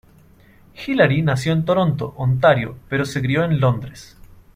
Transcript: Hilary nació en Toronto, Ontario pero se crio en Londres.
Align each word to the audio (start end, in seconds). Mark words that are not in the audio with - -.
Hilary 0.73 1.21
nació 1.21 1.53
en 1.53 1.63
Toronto, 1.63 2.15
Ontario 2.17 2.75
pero 2.89 3.05
se 3.05 3.21
crio 3.21 3.43
en 3.43 3.59
Londres. 3.59 4.17